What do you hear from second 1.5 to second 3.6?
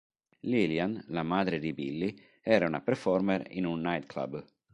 di Billie, era una performer